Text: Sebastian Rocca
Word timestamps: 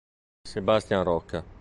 Sebastian 0.47 1.05
Rocca 1.05 1.45